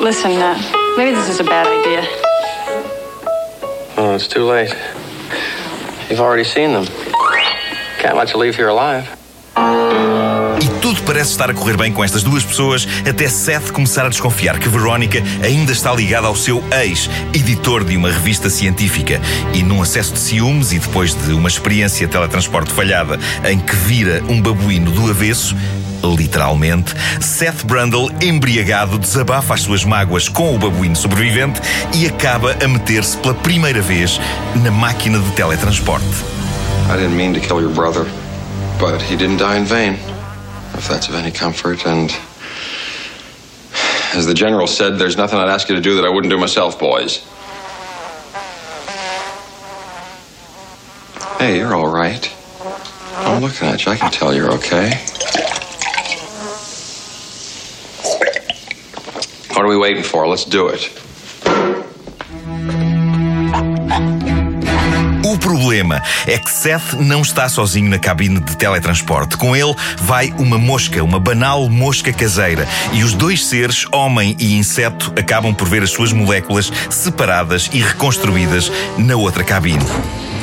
[0.00, 0.56] Listen, uh,
[0.96, 2.27] maybe this is a bad idea.
[4.00, 4.72] Oh, it's too late.
[6.08, 6.86] You've already seen them.
[7.98, 9.08] Can't let you leave here alive.
[11.18, 14.68] Parece estar a correr bem com estas duas pessoas, até Seth começar a desconfiar que
[14.68, 19.20] Verónica ainda está ligada ao seu ex, editor de uma revista científica.
[19.52, 23.74] E num acesso de ciúmes e depois de uma experiência de teletransporte falhada em que
[23.74, 25.56] vira um babuíno do avesso,
[26.04, 31.60] literalmente, Seth Brundle, embriagado, desabafa as suas mágoas com o babuíno sobrevivente
[31.96, 34.20] e acaba a meter-se pela primeira vez
[34.54, 36.06] na máquina de teletransporte.
[36.88, 38.06] I didn't mean to kill your brother,
[38.78, 39.98] but he didn't die in vain,
[40.74, 41.86] if that's of any comfort.
[41.86, 42.10] And
[44.14, 46.38] as the general said, there's nothing I'd ask you to do that I wouldn't do
[46.38, 47.26] myself, boys.
[51.38, 52.34] Hey, you're all right.
[52.60, 53.92] Oh, I'm looking at you.
[53.92, 54.90] I can tell you're okay.
[59.54, 60.26] What are we waiting for?
[60.26, 60.90] Let's do it.
[65.68, 69.36] Problema é que Seth não está sozinho na cabine de teletransporte.
[69.36, 72.66] Com ele vai uma mosca, uma banal mosca caseira.
[72.90, 77.82] E os dois seres, homem e inseto, acabam por ver as suas moléculas separadas e
[77.82, 79.84] reconstruídas na outra cabine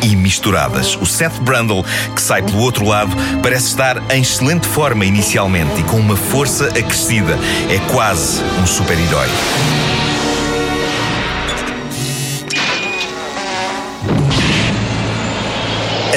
[0.03, 0.95] e misturadas.
[1.01, 1.83] O Seth Brundle,
[2.15, 3.11] que sai pelo outro lado,
[3.41, 7.35] parece estar em excelente forma inicialmente e com uma força acrescida.
[7.67, 10.04] É quase um super-herói.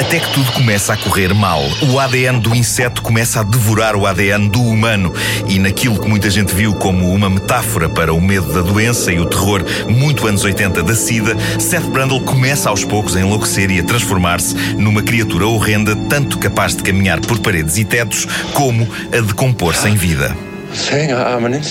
[0.09, 1.61] Até que tudo começa a correr mal.
[1.87, 5.13] O ADN do inseto começa a devorar o ADN do humano.
[5.47, 9.19] E naquilo que muita gente viu como uma metáfora para o medo da doença e
[9.19, 13.79] o terror muito anos 80 da SIDA, Seth Brundle começa aos poucos a enlouquecer e
[13.79, 19.21] a transformar-se numa criatura horrenda, tanto capaz de caminhar por paredes e tetos, como a
[19.21, 20.35] decompor-se em vida.
[20.73, 21.61] Saying I'm an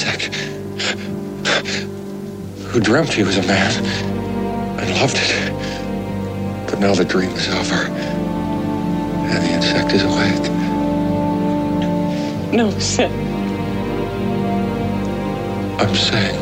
[2.73, 3.73] who dreamt he was a man
[4.79, 5.53] and loved it.
[6.71, 8.18] But now the dream is over
[9.31, 10.53] and the insect is awake.
[12.53, 13.13] No, Seth.
[15.81, 16.37] I'm saying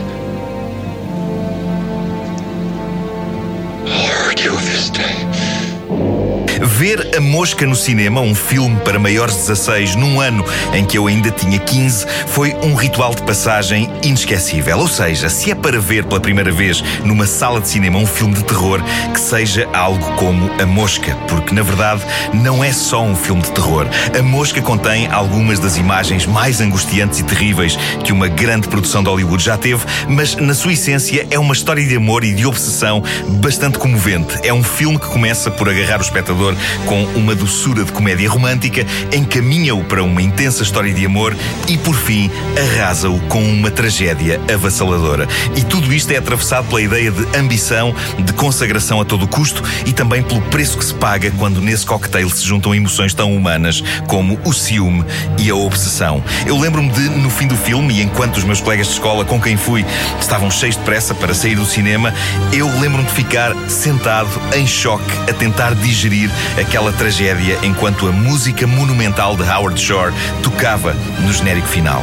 [3.88, 6.25] I'll hurt you this day.
[6.62, 10.96] Ver A Mosca no cinema, um filme para maiores de 16, num ano em que
[10.96, 14.78] eu ainda tinha 15, foi um ritual de passagem inesquecível.
[14.78, 18.35] Ou seja, se é para ver pela primeira vez numa sala de cinema um filme
[18.35, 18.80] de terror,
[19.12, 23.52] que seja algo como A Mosca, porque na verdade não é só um filme de
[23.52, 23.87] terror.
[24.18, 29.09] A Mosca contém algumas das imagens mais angustiantes e terríveis que uma grande produção de
[29.09, 33.02] Hollywood já teve, mas na sua essência é uma história de amor e de obsessão
[33.40, 34.38] bastante comovente.
[34.42, 36.36] É um filme que começa por agarrar o espectador
[36.87, 41.37] com uma doçura de comédia romântica, encaminha-o para uma intensa história de amor
[41.68, 45.27] e, por fim, arrasa-o com uma tragédia avassaladora.
[45.57, 49.92] E tudo isto é atravessado pela ideia de ambição, de consagração a todo custo e
[49.92, 54.38] também pelo preço que se paga quando nesse cocktail se juntam emoções tão humanas como
[54.44, 55.05] o ciúme
[55.38, 56.22] e a obsessão.
[56.46, 59.40] Eu lembro-me de, no fim do filme, e enquanto os meus colegas de escola com
[59.40, 59.85] quem fui
[60.20, 62.12] estavam cheios de pressa para sair do cinema,
[62.53, 66.25] eu lembro-me de ficar sentado em choque a tentar digerir
[66.58, 72.02] aquela tragédia enquanto a música monumental de Howard Shore tocava no genérico final.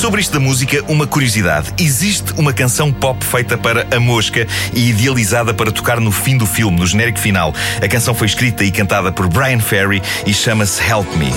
[0.00, 1.74] Sobre isto da música, uma curiosidade.
[1.78, 6.46] Existe uma canção pop feita para a mosca e idealizada para tocar no fim do
[6.46, 7.54] filme, no genérico final.
[7.82, 11.30] A canção foi escrita e cantada por Brian Ferry e chama-se Help Me.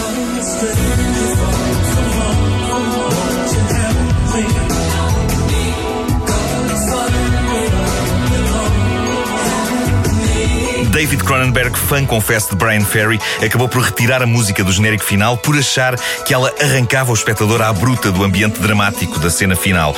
[11.03, 15.35] David Cronenberg, fã confesso de Brian Ferry, acabou por retirar a música do genérico final
[15.35, 19.93] por achar que ela arrancava o espectador à bruta do ambiente dramático da cena final.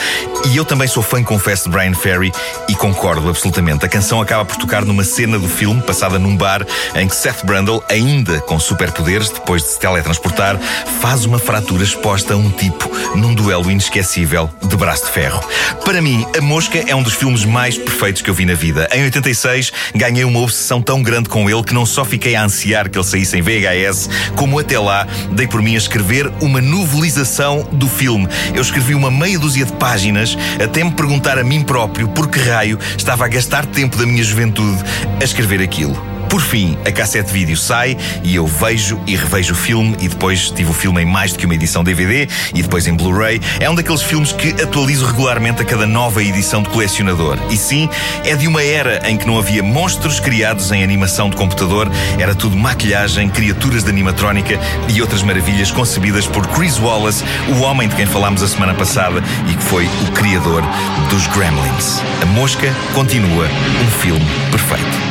[0.50, 2.32] E eu também sou fã confesso de Brian Ferry
[2.68, 3.86] e concordo absolutamente.
[3.86, 6.66] A canção acaba por tocar numa cena do filme, passada num bar,
[6.96, 10.58] em que Seth Brundle, ainda com superpoderes, depois de se teletransportar,
[11.02, 15.48] faz uma fratura exposta a um tipo num duelo inesquecível de braço de ferro.
[15.84, 18.90] Para mim, A Mosca é um dos filmes mais perfeitos que eu vi na vida.
[18.92, 22.90] Em 86, ganhei uma obsessão tão grande com ele que não só fiquei a ansiar
[22.90, 27.68] que ele saísse em VHS, como até lá dei por mim a escrever uma novelização
[27.72, 28.28] do filme.
[28.54, 32.40] Eu escrevi uma meia dúzia de páginas até me perguntar a mim próprio por que
[32.40, 34.84] raio estava a gastar tempo da minha juventude
[35.20, 36.15] a escrever aquilo.
[36.36, 40.52] Por fim, a cassete vídeo sai e eu vejo e revejo o filme e depois
[40.52, 43.40] tive o filme em mais do que uma edição DVD e depois em Blu-ray.
[43.58, 47.40] É um daqueles filmes que atualizo regularmente a cada nova edição de colecionador.
[47.50, 47.90] E sim,
[48.26, 52.36] é de uma era em que não havia monstros criados em animação de computador, era
[52.36, 57.96] tudo maquilhagem, criaturas de animatrónica e outras maravilhas concebidas por Chris Wallace, o homem de
[57.96, 60.62] quem falámos a semana passada e que foi o criador
[61.10, 62.02] dos Gremlins.
[62.22, 65.05] A Mosca continua um filme perfeito.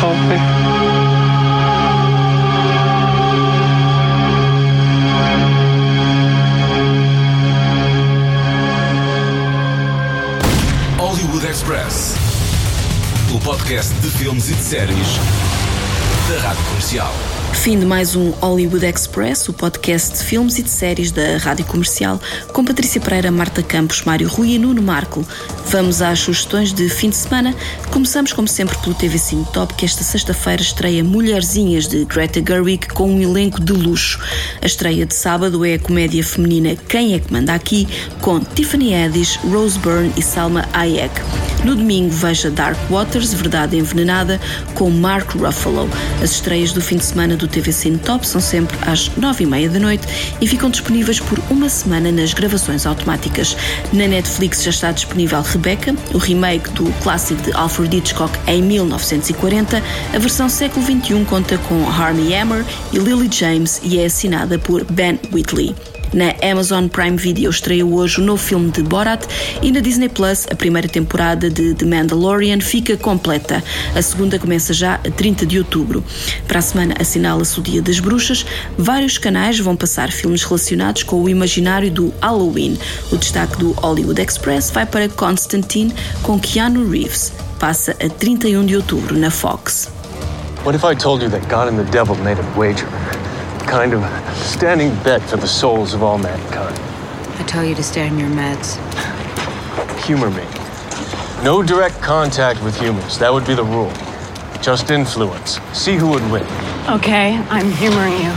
[0.00, 0.22] Help.
[10.98, 12.14] Hollywood Express.
[13.34, 15.18] O podcast de filmes e de séries
[16.28, 17.31] da Rádio Comercial.
[17.62, 21.64] Fim de mais um Hollywood Express, o podcast de filmes e de séries da Rádio
[21.64, 22.20] Comercial,
[22.52, 25.24] com Patrícia Pereira, Marta Campos, Mário Rui e Nuno Marco.
[25.68, 27.54] Vamos às sugestões de fim de semana.
[27.92, 32.88] Começamos, como sempre, pelo TV Cine Top, que esta sexta-feira estreia Mulherzinhas de Greta Gerwig
[32.88, 34.18] com um elenco de luxo.
[34.60, 37.86] A estreia de sábado é a comédia feminina Quem é que manda aqui,
[38.20, 41.14] com Tiffany Haddish, Rose Byrne e Salma Hayek.
[41.64, 44.40] No domingo, veja Dark Waters, Verdade Envenenada,
[44.74, 45.88] com Mark Ruffalo.
[46.20, 49.46] As estreias do fim de semana do TV Cine Top são sempre às nove e
[49.46, 50.06] meia da noite
[50.40, 53.56] e ficam disponíveis por uma semana nas gravações automáticas.
[53.92, 59.82] Na Netflix já está disponível Rebecca, o remake do clássico de Alfred Hitchcock em 1940.
[60.14, 64.84] A versão século XXI conta com Harmony Hammer e Lily James e é assinada por
[64.84, 65.74] Ben Whitley.
[66.12, 69.24] Na Amazon Prime Video estreia hoje o novo filme de Borat
[69.62, 73.64] e na Disney Plus a primeira temporada de The Mandalorian fica completa.
[73.96, 76.04] A segunda começa já a 30 de outubro.
[76.46, 78.44] Para a semana assinala-se o Dia das Bruxas.
[78.76, 82.76] Vários canais vão passar filmes relacionados com o imaginário do Halloween.
[83.10, 87.32] O destaque do Hollywood Express vai para Constantine com Keanu Reeves.
[87.58, 89.88] Passa a 31 de outubro na Fox.
[90.62, 92.86] What if I told you that God and the devil made a wager?
[93.62, 94.02] Kind of
[94.36, 96.78] standing bet for the souls of all mankind.
[97.38, 98.76] I tell you to stay on your meds.
[100.04, 100.44] Humor me.
[101.42, 103.18] No direct contact with humans.
[103.18, 103.92] That would be the rule.
[104.60, 105.58] Just influence.
[105.72, 106.46] See who would win.
[106.88, 108.30] Okay, I'm humoring you.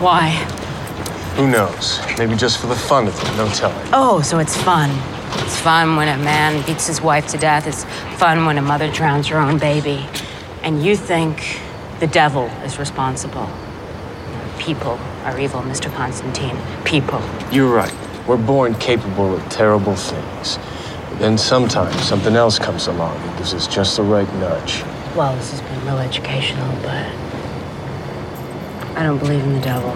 [0.00, 0.30] Why?
[1.36, 2.00] Who knows?
[2.18, 3.36] Maybe just for the fun of it.
[3.36, 3.88] No telling.
[3.92, 4.90] Oh, so it's fun.
[5.44, 7.66] It's fun when a man beats his wife to death.
[7.66, 7.84] It's
[8.18, 10.06] fun when a mother drowns her own baby.
[10.62, 11.60] And you think
[12.00, 13.48] the devil is responsible.
[14.58, 15.92] People are evil, Mr.
[15.94, 16.56] Constantine.
[16.84, 17.20] People.
[17.50, 17.94] You're right.
[18.26, 20.58] We're born capable of terrible things.
[21.10, 24.82] But then sometimes something else comes along and gives us just the right nudge.
[25.16, 27.06] Well, this has been real educational, but
[28.96, 29.92] I don't believe in the devil.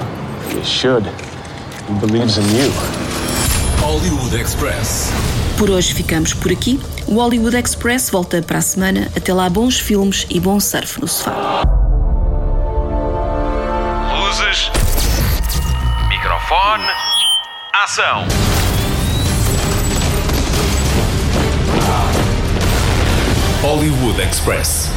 [0.54, 1.07] You should.
[1.07, 2.70] He believes in you.
[3.78, 5.12] Hollywood Express.
[5.57, 6.80] Por hoje ficamos por aqui.
[7.07, 9.09] O Hollywood Express volta para a semana.
[9.16, 11.86] Até lá, bons filmes e bom surf no sofá.
[16.47, 16.84] Microfone.
[17.72, 18.24] Ação.
[23.62, 24.95] Hollywood Express.